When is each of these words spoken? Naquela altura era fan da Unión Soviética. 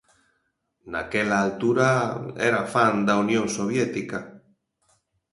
Naquela 0.93 1.35
altura 1.47 1.89
era 2.47 2.61
fan 2.73 2.95
da 3.07 3.13
Unión 3.25 3.45
Soviética. 3.57 4.19